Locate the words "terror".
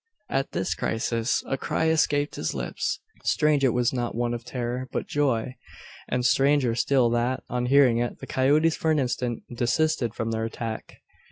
4.43-4.89